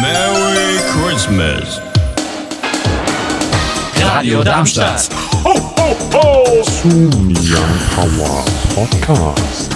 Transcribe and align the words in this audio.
Merry 0.00 0.78
Christmas. 0.92 1.80
Radio 4.00 4.42
Darmstadt. 4.42 5.08
Young 6.84 7.78
Power 7.94 8.44
Podcast. 8.74 9.70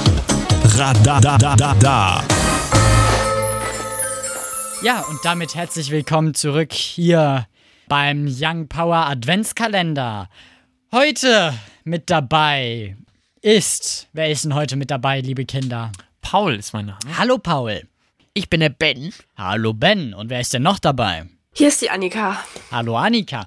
Radadadada. 0.77 2.25
Ja, 4.83 5.01
und 5.09 5.19
damit 5.25 5.55
herzlich 5.55 5.91
willkommen 5.91 6.35
zurück 6.35 6.73
hier 6.73 7.47
beim 7.89 8.27
Young 8.29 8.69
Power 8.69 9.07
Adventskalender. 9.07 10.29
Heute 10.91 11.55
mit 11.85 12.11
dabei 12.11 12.97
ist, 13.41 14.09
wer 14.13 14.31
ist 14.31 14.45
denn 14.45 14.55
heute 14.55 14.77
mit 14.77 14.91
dabei, 14.91 15.21
liebe 15.21 15.45
Kinder? 15.45 15.93
Paul 16.23 16.55
ist 16.55 16.73
mein 16.73 16.87
Name. 16.87 16.99
Hallo 17.17 17.39
Paul. 17.39 17.83
Ich 18.39 18.49
bin 18.49 18.61
der 18.61 18.69
Ben. 18.69 19.13
Hallo 19.37 19.73
Ben. 19.73 20.15
Und 20.15 20.31
wer 20.31 20.39
ist 20.39 20.55
denn 20.55 20.63
noch 20.63 20.79
dabei? 20.79 21.27
Hier 21.55 21.67
ist 21.67 21.83
die 21.83 21.91
Annika. 21.91 22.39
Hallo 22.71 22.97
Annika. 22.97 23.45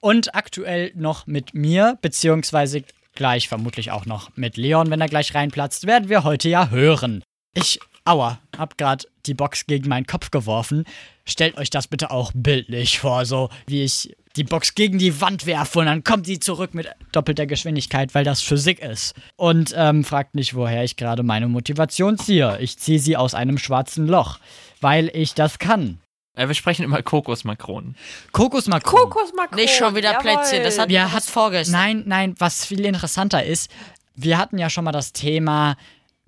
Und 0.00 0.34
aktuell 0.34 0.90
noch 0.96 1.28
mit 1.28 1.54
mir, 1.54 1.96
beziehungsweise 2.02 2.82
gleich 3.14 3.46
vermutlich 3.46 3.92
auch 3.92 4.06
noch 4.06 4.36
mit 4.36 4.56
Leon, 4.56 4.90
wenn 4.90 5.00
er 5.00 5.06
gleich 5.06 5.36
reinplatzt, 5.36 5.86
werden 5.86 6.08
wir 6.08 6.24
heute 6.24 6.48
ja 6.48 6.70
hören. 6.70 7.22
Ich, 7.54 7.78
aua, 8.08 8.38
hab 8.56 8.78
grad 8.78 9.06
die 9.26 9.34
Box 9.34 9.66
gegen 9.66 9.88
meinen 9.88 10.06
Kopf 10.06 10.30
geworfen. 10.30 10.84
Stellt 11.24 11.58
euch 11.58 11.70
das 11.70 11.86
bitte 11.88 12.10
auch 12.10 12.32
bildlich 12.34 12.98
vor, 12.98 13.26
so 13.26 13.50
wie 13.66 13.82
ich 13.84 14.14
die 14.36 14.44
Box 14.44 14.74
gegen 14.74 14.98
die 14.98 15.20
Wand 15.20 15.46
werfe 15.46 15.80
und 15.80 15.86
dann 15.86 16.04
kommt 16.04 16.26
sie 16.26 16.38
zurück 16.38 16.72
mit 16.74 16.88
doppelter 17.12 17.46
Geschwindigkeit, 17.46 18.14
weil 18.14 18.24
das 18.24 18.40
Physik 18.40 18.78
ist. 18.80 19.14
Und 19.36 19.74
ähm, 19.76 20.04
fragt 20.04 20.34
nicht, 20.34 20.54
woher 20.54 20.84
ich 20.84 20.96
gerade 20.96 21.22
meine 21.22 21.48
Motivation 21.48 22.18
ziehe. 22.18 22.58
Ich 22.60 22.78
ziehe 22.78 23.00
sie 23.00 23.16
aus 23.16 23.34
einem 23.34 23.58
schwarzen 23.58 24.06
Loch, 24.06 24.38
weil 24.80 25.10
ich 25.12 25.34
das 25.34 25.58
kann. 25.58 25.98
Äh, 26.36 26.46
wir 26.46 26.54
sprechen 26.54 26.84
über 26.84 27.02
Kokosmakronen. 27.02 27.96
Kokosmakronen. 28.32 29.10
Kokosmakronen. 29.10 29.64
Nicht 29.64 29.74
schon 29.76 29.96
wieder 29.96 30.12
jawohl. 30.12 30.22
Plätzchen. 30.22 30.62
Das 30.62 30.78
hat 30.78 30.90
Ja, 30.90 31.02
ja, 31.06 31.12
hat- 31.12 31.24
vorgestern. 31.24 31.72
Nein, 31.72 32.02
nein, 32.06 32.34
was 32.38 32.64
viel 32.64 32.84
interessanter 32.84 33.44
ist, 33.44 33.70
wir 34.14 34.38
hatten 34.38 34.58
ja 34.58 34.70
schon 34.70 34.84
mal 34.84 34.92
das 34.92 35.12
Thema 35.12 35.76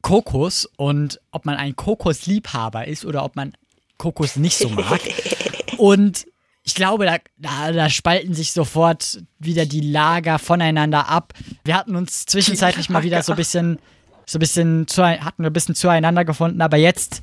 Kokos 0.03 0.69
und 0.77 1.21
ob 1.31 1.45
man 1.45 1.57
ein 1.57 1.77
Kokosliebhaber 1.77 2.87
ist 2.87 3.05
oder 3.05 3.25
ob 3.25 3.37
man 3.37 3.53
Kokos 3.99 4.37
nicht 4.37 4.57
so 4.57 4.69
mag. 4.69 5.01
und 5.77 6.27
ich 6.63 6.75
glaube, 6.75 7.07
da, 7.07 7.19
da, 7.37 7.73
da 7.73 7.91
spalten 7.91 8.35
sich 8.35 8.53
sofort 8.53 9.23
wieder 9.39 9.67
die 9.67 9.81
Lager 9.81 10.39
voneinander 10.39 11.09
ab. 11.09 11.33
Wir 11.65 11.77
hatten 11.77 11.97
uns 11.97 12.27
zwischenzeitlich 12.27 12.91
mal 12.91 13.03
wieder 13.03 13.23
so 13.23 13.33
ein 13.33 13.37
bisschen, 13.37 13.79
so 14.27 14.39
ein 14.39 14.41
bisschen, 14.41 14.87
zu, 14.87 15.05
hatten 15.05 15.43
wir 15.43 15.51
ein 15.51 15.53
bisschen 15.53 15.75
zueinander 15.75 16.25
gefunden, 16.25 16.61
aber 16.61 16.77
jetzt, 16.77 17.23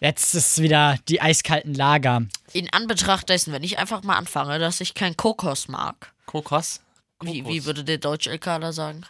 jetzt 0.00 0.34
ist 0.34 0.60
wieder 0.60 0.98
die 1.08 1.20
eiskalten 1.20 1.74
Lager. 1.74 2.22
In 2.52 2.72
Anbetracht 2.72 3.28
dessen, 3.28 3.52
wenn 3.52 3.62
ich 3.62 3.78
einfach 3.78 4.02
mal 4.02 4.16
anfange, 4.16 4.58
dass 4.58 4.80
ich 4.80 4.94
kein 4.94 5.16
Kokos 5.16 5.68
mag. 5.68 6.12
Kokos? 6.26 6.80
Wie, 7.22 7.40
Kokos. 7.40 7.52
wie 7.52 7.64
würde 7.64 7.84
der 7.84 7.98
deutsche 7.98 8.32
LK 8.32 8.44
da 8.60 8.72
sagen? 8.72 9.02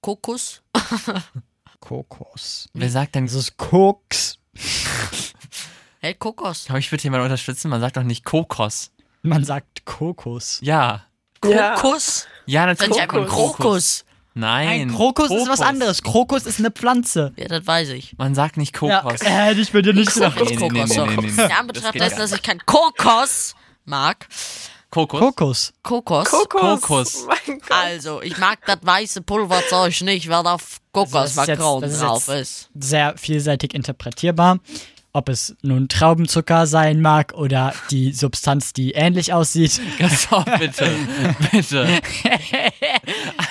Kokos? 0.00 0.62
Kokos. 1.82 2.68
Wer 2.72 2.88
sagt 2.88 3.16
denn 3.16 3.26
Das 3.26 3.34
ist 3.34 3.56
Koks. 3.58 4.38
Hey, 6.04 6.14
Kokos. 6.14 6.66
Aber 6.68 6.80
ich 6.80 6.90
würde 6.90 7.00
hier 7.02 7.12
mal 7.12 7.20
unterstützen, 7.20 7.68
man 7.68 7.80
sagt 7.80 7.96
doch 7.96 8.02
nicht 8.02 8.24
Kokos. 8.24 8.90
Man 9.22 9.44
sagt 9.44 9.84
Kokos. 9.84 10.58
Ja. 10.60 11.04
Kokos? 11.40 12.26
Ja, 12.46 12.66
natürlich. 12.66 12.96
ich 12.96 13.02
einfach 13.02 13.28
Kokos. 13.28 13.56
Krokus. 13.56 14.04
Nein. 14.34 14.80
Ein 14.80 14.94
Krokus, 14.94 15.30
ist 15.30 15.48
was 15.48 15.60
anderes. 15.60 16.02
Krokus 16.02 16.44
ist 16.46 16.58
eine 16.58 16.72
Pflanze. 16.72 17.32
Ja, 17.36 17.46
das 17.46 17.64
weiß 17.64 17.90
ich. 17.90 18.18
Man 18.18 18.34
sagt 18.34 18.56
nicht 18.56 18.72
Kokos. 18.74 19.20
Ja, 19.22 19.28
hätte 19.28 19.60
ich 19.60 19.70
bei 19.70 19.82
dir 19.82 19.92
nicht 19.92 20.10
Sag 20.10 20.34
gedacht. 20.34 20.50
jetzt 20.50 20.60
nee, 20.60 20.68
nee, 20.70 20.80
Kokos. 20.80 20.96
nee, 20.96 21.06
nee, 21.06 21.16
nee, 21.16 21.22
nee. 21.22 21.28
In 21.28 21.36
Das 21.36 21.50
Anbetracht 21.52 21.94
dessen, 21.94 22.18
dass 22.18 22.32
ich 22.32 22.42
kein 22.42 22.58
Kokos 22.66 23.54
mag. 23.84 24.26
Kokos? 24.92 25.20
Kokos. 25.20 25.72
Kokos. 25.82 26.28
Kokos. 26.30 26.80
Kokos. 26.80 27.26
Gott. 27.26 27.60
Also, 27.70 28.20
ich 28.20 28.36
mag 28.36 28.58
das 28.66 28.78
weiße 28.82 29.22
Pulverzeug 29.22 29.98
nicht, 30.02 30.28
weil 30.28 30.42
da 30.44 30.52
Also 30.52 30.60
das 31.18 31.30
ist 31.30 31.46
jetzt- 31.48 31.58
Kokosmakron 31.58 31.80
das 31.82 31.92
ist 31.92 32.02
drauf 32.02 32.28
jetzt- 32.28 32.40
ist. 32.40 32.68
Sehr 32.78 33.16
vielseitig 33.16 33.72
interpretierbar. 33.74 34.58
Ob 35.14 35.28
es 35.30 35.54
nun 35.62 35.88
Traubenzucker 35.88 36.66
sein 36.66 37.00
mag 37.02 37.32
oder 37.34 37.74
die 37.90 38.12
Substanz, 38.12 38.72
die 38.74 38.92
ähnlich 38.92 39.32
aussieht. 39.32 39.80
So, 40.30 40.42
bitte. 40.58 40.90
bitte. 41.50 42.00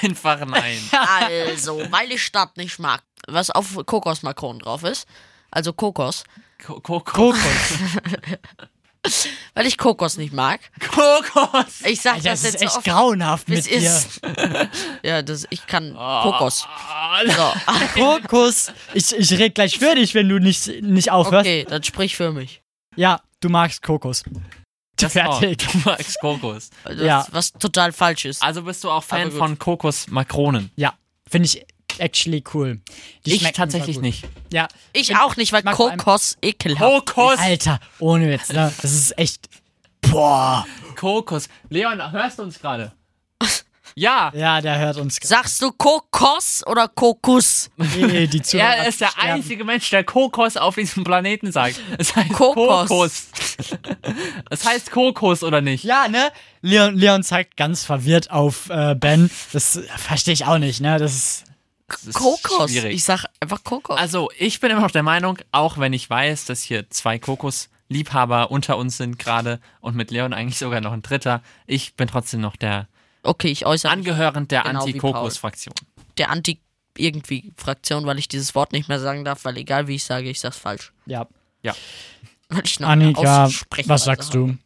Einfach 0.02 0.46
nein. 0.46 0.80
Also, 0.92 1.82
weil 1.90 2.12
ich 2.12 2.32
das 2.32 2.50
nicht 2.56 2.78
mag, 2.80 3.02
was 3.28 3.50
auf 3.52 3.78
Kokosmakron 3.86 4.60
drauf 4.60 4.84
ist, 4.84 5.08
also 5.52 5.74
Kokos, 5.74 6.24
Ko- 6.64 6.80
Kokos. 6.82 7.14
Kokos. 7.14 7.40
weil 9.56 9.66
ich 9.68 9.78
Kokos 9.78 10.18
nicht 10.18 10.34
mag. 10.34 10.60
Kokos. 10.80 11.82
Ich 11.86 12.02
sag 12.02 12.16
Alter, 12.16 12.30
das 12.32 12.42
das 12.42 12.54
ist 12.54 12.54
jetzt 12.54 12.62
echt 12.64 12.78
oft, 12.78 12.86
grauenhaft 12.86 13.50
mit 13.50 13.66
dir. 13.66 13.78
ist. 13.78 14.22
ja, 15.04 15.22
das, 15.22 15.48
ich 15.50 15.66
kann 15.68 15.94
Kokos. 15.96 16.66
So, 17.26 17.54
Kokos. 17.96 18.72
Ich, 18.94 19.12
ich 19.14 19.32
rede 19.34 19.52
gleich 19.52 19.80
für 19.80 19.96
dich, 19.96 20.14
wenn 20.14 20.30
du 20.30 20.40
nicht, 20.40 20.68
nicht 20.82 21.12
aufhörst. 21.12 21.46
okay, 21.48 21.66
dann 21.68 21.84
sprich 21.84 22.16
für 22.16 22.32
mich. 22.32 22.62
Ja, 22.96 23.22
du 23.40 23.50
magst 23.50 23.82
Kokos. 23.82 24.24
Das 24.98 25.14
Fertig. 25.14 25.66
auch. 25.68 25.72
Du 25.72 25.78
magst 25.90 26.20
Kokos. 26.20 26.70
Was, 26.84 26.96
Ja. 27.00 27.26
was 27.32 27.52
total 27.54 27.92
falsch 27.92 28.26
ist. 28.26 28.44
Also 28.44 28.62
bist 28.64 28.84
du 28.84 28.92
auch 28.92 29.04
Fan 29.04 29.32
von 29.32 29.58
Kokosmakronen? 29.58 30.70
Ja, 30.76 30.94
finde 31.30 31.48
ich 31.48 31.66
actually 32.00 32.44
cool. 32.54 32.80
Die 33.26 33.34
Ich 33.34 33.52
tatsächlich 33.52 34.00
nicht. 34.00 34.26
Ja, 34.52 34.68
Ich 34.94 35.16
auch 35.18 35.36
nicht, 35.38 35.52
weil 35.54 35.64
Kokos 35.64 36.38
ekelhaft 36.42 37.08
Kokos. 37.08 37.40
Alter, 37.40 37.80
ohne 38.00 38.30
Witz, 38.32 38.50
ne? 38.50 38.72
Das 38.82 38.92
ist 38.92 39.18
echt. 39.18 39.50
Boah. 40.02 40.66
Kokos. 40.96 41.48
Leon, 41.70 42.12
hörst 42.12 42.40
du 42.40 42.44
uns 42.44 42.60
gerade? 42.60 42.92
Ja. 43.94 44.32
Ja, 44.34 44.62
der 44.62 44.80
hört 44.80 44.96
uns. 44.96 45.18
Sagst 45.22 45.62
du 45.62 45.70
Kokos 45.74 46.64
oder 46.66 46.88
Kokus? 46.88 47.70
Nee, 47.76 48.26
die 48.28 48.42
Zuhörer 48.42 48.78
Er 48.78 48.88
ist 48.88 49.02
der 49.02 49.10
sterben. 49.10 49.32
einzige 49.32 49.66
Mensch, 49.66 49.90
der 49.90 50.06
Kokos 50.06 50.56
auf 50.56 50.76
diesem 50.76 51.04
Planeten 51.04 51.52
sagt. 51.52 51.82
Es 51.98 52.16
heißt 52.16 52.32
Kokos. 52.32 52.88
Kokos. 52.88 53.28
Es 54.50 54.66
heißt 54.66 54.92
Kokos 54.92 55.44
oder 55.44 55.60
nicht? 55.60 55.84
Ja, 55.84 56.08
ne? 56.08 56.32
Leon, 56.62 56.96
Leon 56.96 57.22
zeigt 57.22 57.58
ganz 57.58 57.84
verwirrt 57.84 58.32
auf 58.32 58.70
äh, 58.70 58.96
Ben. 58.96 59.30
Das 59.52 59.80
verstehe 59.98 60.34
ich 60.34 60.46
auch 60.46 60.58
nicht, 60.58 60.80
ne? 60.80 60.98
Das 60.98 61.14
ist. 61.14 61.44
Kokos. 62.14 62.72
schwierig. 62.72 62.96
Ich 62.96 63.04
sag 63.04 63.26
einfach 63.40 63.64
Kokos. 63.64 63.98
Also, 63.98 64.30
ich 64.38 64.60
bin 64.60 64.72
immer 64.72 64.82
noch 64.82 64.92
der 64.92 65.04
Meinung, 65.04 65.38
auch 65.52 65.78
wenn 65.78 65.94
ich 65.94 66.10
weiß, 66.10 66.46
dass 66.46 66.62
hier 66.62 66.90
zwei 66.90 67.20
Kokos-Liebhaber 67.20 68.52
unter 68.52 68.78
uns 68.78 68.98
sind 68.98 69.20
gerade 69.20 69.60
und 69.80 69.96
mit 69.96 70.12
Leon 70.12 70.34
eigentlich 70.34 70.58
sogar 70.58 70.82
noch 70.82 70.94
ein 70.94 71.02
dritter, 71.02 71.42
ich 71.68 71.96
bin 71.96 72.08
trotzdem 72.08 72.42
noch 72.42 72.56
der 72.56 72.88
okay, 73.24 73.50
ich 73.50 73.66
äußere 73.66 73.92
Angehörend 73.92 74.52
der 74.52 74.64
Genau 74.64 74.82
Anti-Kokos-Fraktion. 74.82 75.74
der 76.18 76.30
Anti-Irgendwie-Fraktion, 76.30 78.06
weil 78.06 78.20
ich 78.20 78.28
dieses 78.28 78.56
Wort 78.56 78.72
nicht 78.72 78.90
mehr 78.90 79.00
sagen 79.00 79.24
darf, 79.26 79.46
weil 79.46 79.58
egal 79.58 79.88
wie 79.88 79.96
ich 79.96 80.04
sage, 80.04 80.30
ich 80.30 80.40
sag's 80.40 80.58
falsch. 80.58 80.92
Ja. 81.06 81.28
Weil 82.50 82.64
ich 82.66 82.80
noch 82.80 82.90
Annika, 82.90 83.50
was 83.86 84.04
sagst 84.04 84.34
habe. 84.34 84.48
du? 84.54 84.58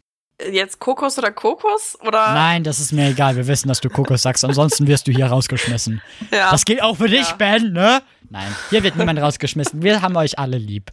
Jetzt 0.51 0.79
Kokos 0.79 1.17
oder 1.17 1.31
Kokos? 1.31 1.97
Oder? 2.01 2.33
Nein, 2.33 2.63
das 2.63 2.79
ist 2.79 2.91
mir 2.91 3.09
egal. 3.09 3.35
Wir 3.35 3.47
wissen, 3.47 3.69
dass 3.69 3.79
du 3.79 3.89
Kokos 3.89 4.21
sagst. 4.21 4.43
Ansonsten 4.43 4.85
wirst 4.87 5.07
du 5.07 5.11
hier 5.11 5.27
rausgeschmissen. 5.27 6.01
Ja. 6.31 6.51
Das 6.51 6.65
gilt 6.65 6.81
auch 6.81 6.97
für 6.97 7.07
dich, 7.07 7.29
Ja. 7.29 7.35
Ben, 7.35 7.71
ne? 7.71 8.01
Nein, 8.29 8.53
hier 8.69 8.83
wird 8.83 8.97
niemand 8.97 9.19
rausgeschmissen. 9.19 9.81
Wir 9.81 10.01
haben 10.01 10.15
euch 10.17 10.37
alle 10.37 10.57
lieb. 10.57 10.91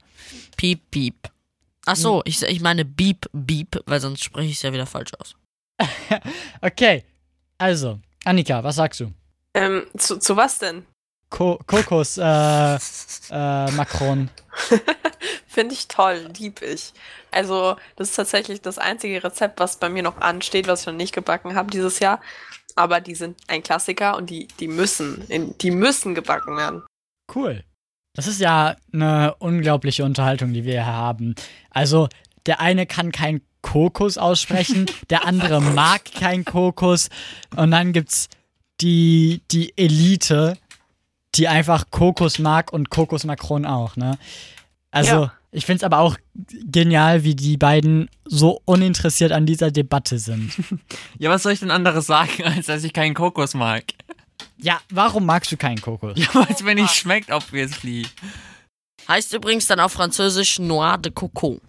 Piep, 0.56 0.90
piep. 0.90 1.28
Ach 1.86 1.96
so, 1.96 2.22
ich, 2.24 2.40
ich 2.42 2.60
meine 2.60 2.84
Beep, 2.84 3.26
Beep, 3.32 3.80
weil 3.86 4.00
sonst 4.00 4.22
spreche 4.22 4.48
ich 4.48 4.56
es 4.56 4.62
ja 4.62 4.72
wieder 4.72 4.86
falsch 4.86 5.10
aus. 5.18 5.34
Okay, 6.60 7.04
also, 7.58 7.98
Annika, 8.24 8.62
was 8.62 8.76
sagst 8.76 9.00
du? 9.00 9.12
Ähm, 9.54 9.86
zu, 9.96 10.18
zu 10.18 10.36
was 10.36 10.58
denn? 10.58 10.86
Ko 11.30 11.58
Kokos, 11.66 12.18
äh, 12.18 12.22
äh, 12.24 13.70
Macron. 13.72 14.30
Finde 15.52 15.74
ich 15.74 15.86
toll, 15.86 16.30
lieb 16.38 16.62
ich. 16.62 16.94
Also, 17.30 17.76
das 17.96 18.08
ist 18.08 18.16
tatsächlich 18.16 18.62
das 18.62 18.78
einzige 18.78 19.22
Rezept, 19.22 19.60
was 19.60 19.76
bei 19.76 19.90
mir 19.90 20.02
noch 20.02 20.18
ansteht, 20.18 20.66
was 20.66 20.80
ich 20.80 20.86
noch 20.86 20.94
nicht 20.94 21.14
gebacken 21.14 21.54
habe 21.54 21.70
dieses 21.70 21.98
Jahr. 21.98 22.22
Aber 22.74 23.02
die 23.02 23.14
sind 23.14 23.38
ein 23.48 23.62
Klassiker 23.62 24.16
und 24.16 24.30
die, 24.30 24.48
die 24.60 24.68
müssen, 24.68 25.26
in, 25.28 25.54
die 25.58 25.70
müssen 25.70 26.14
gebacken 26.14 26.56
werden. 26.56 26.82
Cool. 27.34 27.64
Das 28.14 28.26
ist 28.26 28.40
ja 28.40 28.76
eine 28.94 29.34
unglaubliche 29.40 30.04
Unterhaltung, 30.04 30.54
die 30.54 30.64
wir 30.64 30.72
hier 30.72 30.86
haben. 30.86 31.34
Also, 31.68 32.08
der 32.46 32.60
eine 32.60 32.86
kann 32.86 33.12
kein 33.12 33.42
Kokos 33.60 34.16
aussprechen, 34.16 34.86
der 35.10 35.26
andere 35.26 35.60
mag 35.60 36.06
kein 36.18 36.46
Kokos. 36.46 37.10
Und 37.56 37.72
dann 37.72 37.92
gibt's 37.92 38.30
die, 38.80 39.42
die 39.50 39.76
Elite, 39.76 40.56
die 41.34 41.46
einfach 41.46 41.90
Kokos 41.90 42.38
mag 42.38 42.72
und 42.72 42.88
Kokos 42.88 43.24
Macron 43.24 43.66
auch, 43.66 43.96
ne? 43.96 44.16
Also, 44.90 45.24
Ja. 45.24 45.32
Ich 45.52 45.66
find's 45.66 45.84
aber 45.84 45.98
auch 45.98 46.16
genial, 46.64 47.24
wie 47.24 47.34
die 47.36 47.56
beiden 47.58 48.08
so 48.24 48.60
uninteressiert 48.64 49.32
an 49.32 49.46
dieser 49.46 49.70
Debatte 49.70 50.18
sind. 50.18 50.52
Ja, 51.18 51.30
was 51.30 51.44
soll 51.44 51.52
ich 51.52 51.60
denn 51.60 51.70
anderes 51.70 52.06
sagen, 52.06 52.42
als 52.44 52.66
dass 52.66 52.82
ich 52.84 52.92
keinen 52.92 53.14
Kokos 53.14 53.54
mag? 53.54 53.84
Ja, 54.58 54.80
warum 54.90 55.26
magst 55.26 55.52
du 55.52 55.56
keinen 55.56 55.80
Kokos? 55.80 56.18
Ja, 56.18 56.28
weil 56.34 56.46
es 56.50 56.62
mir 56.62 56.74
nicht 56.74 56.92
schmeckt, 56.94 57.30
obviously. 57.30 58.06
Heißt 59.08 59.32
übrigens 59.34 59.66
dann 59.66 59.78
auf 59.80 59.92
Französisch 59.92 60.58
Noir 60.58 60.98
de 60.98 61.12
Coco. 61.12 61.60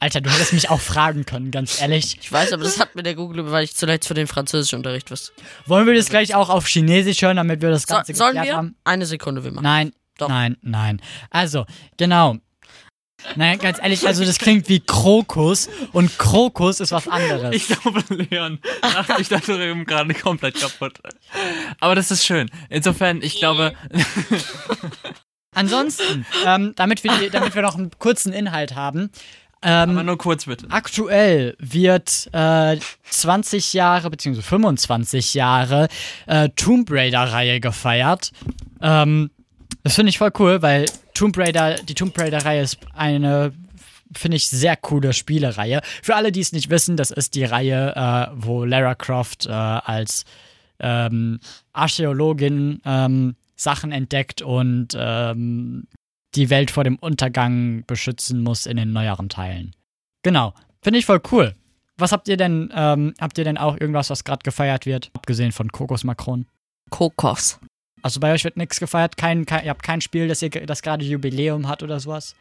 Alter, 0.00 0.20
du 0.20 0.30
hättest 0.30 0.52
mich 0.52 0.70
auch 0.70 0.80
fragen 0.80 1.26
können, 1.26 1.50
ganz 1.50 1.80
ehrlich. 1.80 2.18
Ich 2.20 2.30
weiß, 2.30 2.52
aber 2.52 2.62
das 2.64 2.78
hat 2.78 2.94
mir 2.94 3.02
der 3.02 3.14
Google, 3.14 3.50
weil 3.50 3.64
ich 3.64 3.74
zuletzt 3.74 4.06
für 4.08 4.14
den 4.14 4.26
Französischunterricht 4.26 5.10
was. 5.10 5.32
Wollen 5.66 5.86
wir 5.86 5.94
das 5.94 6.08
gleich 6.08 6.34
auch 6.34 6.50
auf 6.50 6.66
Chinesisch 6.68 7.22
hören, 7.22 7.36
damit 7.36 7.62
wir 7.62 7.70
das 7.70 7.82
So, 7.82 7.94
Ganze 7.94 8.14
sollen 8.14 8.34
geklärt 8.34 8.46
wir? 8.46 8.56
haben? 8.56 8.76
Eine 8.84 9.06
Sekunde, 9.06 9.42
wir 9.42 9.50
machen. 9.52 9.64
Nein, 9.64 9.92
Doch. 10.18 10.28
nein, 10.28 10.56
nein. 10.62 11.02
Also, 11.30 11.66
genau. 11.96 12.36
Nein, 13.36 13.58
ganz 13.58 13.78
ehrlich, 13.82 14.06
also 14.06 14.24
das 14.24 14.38
klingt 14.38 14.68
wie 14.68 14.80
Krokus 14.80 15.68
und 15.92 16.18
Krokus 16.18 16.80
ist 16.80 16.92
was 16.92 17.08
anderes. 17.08 17.54
Ich 17.54 17.66
glaube, 17.66 18.02
Leon 18.08 18.60
macht 18.82 19.18
mich 19.18 19.28
da 19.28 19.38
drüben 19.38 19.84
gerade 19.84 20.14
komplett 20.14 20.60
kaputt. 20.60 20.98
Aber 21.80 21.94
das 21.94 22.10
ist 22.10 22.24
schön. 22.24 22.48
Insofern, 22.68 23.20
ich 23.22 23.38
glaube, 23.38 23.74
Ansonsten, 25.54 26.24
ähm, 26.46 26.72
damit, 26.76 27.02
wir, 27.02 27.30
damit 27.30 27.54
wir 27.54 27.62
noch 27.62 27.74
einen 27.74 27.90
kurzen 27.98 28.32
Inhalt 28.32 28.76
haben, 28.76 29.10
aber 29.60 29.90
ähm, 30.00 30.06
nur 30.06 30.18
kurz 30.18 30.44
bitte. 30.44 30.66
aktuell 30.70 31.56
wird 31.58 32.28
äh, 32.32 32.78
20 33.10 33.72
Jahre 33.72 34.08
bzw. 34.08 34.40
25 34.40 35.34
Jahre 35.34 35.88
äh, 36.26 36.48
Tomb 36.50 36.88
Raider-Reihe 36.90 37.58
gefeiert. 37.58 38.30
Ähm, 38.80 39.30
das 39.82 39.96
finde 39.96 40.10
ich 40.10 40.18
voll 40.18 40.30
cool, 40.38 40.62
weil 40.62 40.86
Tomb 41.18 41.36
Raider, 41.36 41.74
die 41.82 41.94
Tomb 41.94 42.16
Raider-Reihe 42.16 42.62
ist 42.62 42.78
eine, 42.94 43.52
finde 44.14 44.36
ich, 44.36 44.48
sehr 44.48 44.76
coole 44.76 45.12
Spielereihe. 45.12 45.80
Für 46.00 46.14
alle, 46.14 46.30
die 46.30 46.38
es 46.38 46.52
nicht 46.52 46.70
wissen, 46.70 46.96
das 46.96 47.10
ist 47.10 47.34
die 47.34 47.42
Reihe, 47.42 47.92
äh, 47.96 48.30
wo 48.36 48.64
Lara 48.64 48.94
Croft 48.94 49.46
äh, 49.46 49.50
als 49.50 50.24
ähm, 50.78 51.40
Archäologin 51.72 52.80
ähm, 52.84 53.34
Sachen 53.56 53.90
entdeckt 53.90 54.42
und 54.42 54.96
ähm, 54.96 55.88
die 56.36 56.50
Welt 56.50 56.70
vor 56.70 56.84
dem 56.84 56.94
Untergang 56.94 57.82
beschützen 57.88 58.44
muss 58.44 58.66
in 58.66 58.76
den 58.76 58.92
neueren 58.92 59.28
Teilen. 59.28 59.74
Genau. 60.22 60.54
Finde 60.82 61.00
ich 61.00 61.06
voll 61.06 61.20
cool. 61.32 61.56
Was 61.96 62.12
habt 62.12 62.28
ihr 62.28 62.36
denn, 62.36 62.72
ähm, 62.72 63.14
habt 63.20 63.38
ihr 63.38 63.44
denn 63.44 63.58
auch 63.58 63.76
irgendwas, 63.80 64.10
was 64.10 64.22
gerade 64.22 64.44
gefeiert 64.44 64.86
wird? 64.86 65.10
Abgesehen 65.14 65.50
von 65.50 65.72
Kokosmakronen. 65.72 66.46
Kokos. 66.90 67.58
Also 68.02 68.20
bei 68.20 68.32
euch 68.32 68.44
wird 68.44 68.56
nichts 68.56 68.78
gefeiert? 68.80 69.16
Kein, 69.16 69.44
kein, 69.46 69.64
ihr 69.64 69.70
habt 69.70 69.82
kein 69.82 70.00
Spiel, 70.00 70.28
das, 70.28 70.40
ihr, 70.42 70.50
das 70.50 70.82
gerade 70.82 71.04
Jubiläum 71.04 71.68
hat 71.68 71.82
oder 71.82 71.98
sowas? 72.00 72.34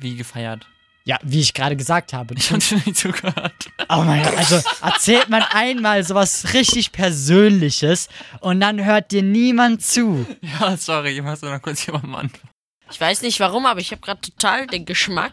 Wie 0.00 0.16
gefeiert. 0.16 0.66
Ja, 1.04 1.18
wie 1.24 1.40
ich 1.40 1.52
gerade 1.52 1.76
gesagt 1.76 2.12
habe. 2.12 2.34
Ich 2.36 2.50
habe 2.50 2.60
dir 2.60 2.76
nicht 2.76 2.96
zugehört. 2.96 3.70
Oh 3.88 4.02
mein 4.04 4.22
Gott, 4.22 4.36
also 4.36 4.60
erzählt 4.82 5.28
man 5.28 5.42
einmal 5.42 6.04
sowas 6.04 6.54
richtig 6.54 6.92
Persönliches 6.92 8.08
und 8.40 8.60
dann 8.60 8.84
hört 8.84 9.10
dir 9.10 9.22
niemand 9.22 9.82
zu. 9.84 10.24
Ja, 10.60 10.76
sorry, 10.76 11.10
ich 11.10 11.22
muss 11.22 11.42
noch 11.42 11.60
kurz 11.60 11.84
jemandem 11.86 12.14
antworten. 12.14 12.48
Ich 12.90 13.00
weiß 13.00 13.22
nicht 13.22 13.40
warum, 13.40 13.66
aber 13.66 13.80
ich 13.80 13.90
habe 13.90 14.00
gerade 14.02 14.20
total 14.20 14.66
den 14.66 14.84
Geschmack 14.84 15.32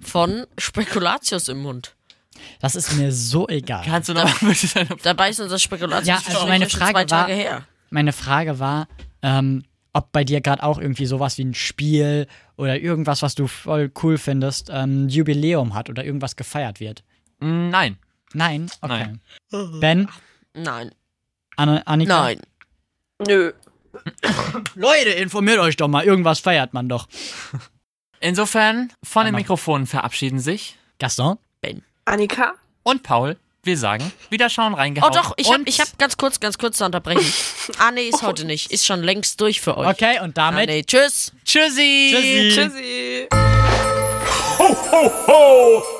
von 0.00 0.46
Spekulatius 0.58 1.48
im 1.48 1.58
Mund. 1.62 1.94
Das 2.60 2.74
ist 2.74 2.92
mir 2.94 3.12
so 3.12 3.48
egal. 3.48 3.84
Kannst 3.86 4.08
du 4.08 4.14
noch 4.14 4.28
deine 4.74 4.88
Dabei 5.02 5.30
ist 5.30 5.40
unser 5.40 5.58
Spekulatius 5.58 6.06
Ja, 6.08 6.20
also 6.34 6.46
meine 6.46 6.68
schon 6.68 6.80
Frage 6.80 6.92
zwei 6.92 7.00
war- 7.00 7.06
Tage 7.06 7.32
her. 7.34 7.62
Meine 7.90 8.12
Frage 8.12 8.58
war, 8.58 8.88
ähm, 9.22 9.64
ob 9.92 10.12
bei 10.12 10.24
dir 10.24 10.40
gerade 10.40 10.62
auch 10.62 10.78
irgendwie 10.78 11.06
sowas 11.06 11.38
wie 11.38 11.44
ein 11.44 11.54
Spiel 11.54 12.26
oder 12.56 12.78
irgendwas, 12.78 13.22
was 13.22 13.34
du 13.34 13.46
voll 13.46 13.90
cool 14.02 14.18
findest, 14.18 14.68
ähm, 14.70 15.08
Jubiläum 15.08 15.74
hat 15.74 15.88
oder 15.88 16.04
irgendwas 16.04 16.36
gefeiert 16.36 16.80
wird. 16.80 17.02
Nein. 17.40 17.98
Nein? 18.34 18.70
Okay. 18.80 19.18
Nein. 19.50 19.80
Ben? 19.80 20.08
Nein. 20.54 20.90
Anne, 21.56 21.86
Annika? 21.86 22.22
Nein. 22.22 22.40
Nö. 23.26 23.52
Leute, 24.74 25.10
informiert 25.10 25.58
euch 25.58 25.76
doch 25.76 25.88
mal. 25.88 26.04
Irgendwas 26.04 26.40
feiert 26.40 26.74
man 26.74 26.88
doch. 26.88 27.08
Insofern, 28.20 28.92
von 29.02 29.24
den. 29.24 29.34
Mikrofonen 29.34 29.86
verabschieden 29.86 30.38
sich 30.38 30.76
Gaston? 30.98 31.38
Annika? 32.04 32.54
und 32.86 33.02
Paul. 33.02 33.36
Wir 33.66 33.76
sagen, 33.76 34.12
Wiederschauen 34.30 34.74
reingehauen. 34.74 35.12
Oh 35.12 35.16
doch, 35.16 35.34
ich 35.36 35.52
habe 35.52 35.64
hab 35.68 35.98
ganz 35.98 36.16
kurz, 36.16 36.38
ganz 36.38 36.56
kurz 36.56 36.76
zu 36.78 36.84
unterbrechen. 36.84 37.32
ah 37.78 37.90
nee, 37.90 38.08
ist 38.08 38.22
heute 38.22 38.44
nicht. 38.44 38.70
Ist 38.70 38.86
schon 38.86 39.02
längst 39.02 39.40
durch 39.40 39.60
für 39.60 39.76
euch. 39.76 39.88
Okay, 39.88 40.20
und 40.20 40.38
Ah, 40.38 40.52
damit. 40.52 40.68
nee, 40.68 40.84
tschüss. 40.84 41.32
Tschüssi. 41.44 42.12
Tschüssi. 42.14 42.52
Tschüssi. 42.54 43.28
Ho, 44.58 44.76
ho, 44.92 45.12
ho! 45.26 45.95